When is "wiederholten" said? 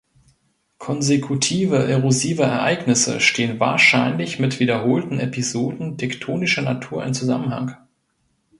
4.59-5.19